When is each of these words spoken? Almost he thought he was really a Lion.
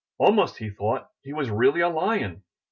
Almost 0.17 0.57
he 0.57 0.71
thought 0.71 1.11
he 1.21 1.31
was 1.31 1.51
really 1.51 1.81
a 1.81 1.87
Lion. 1.89 2.41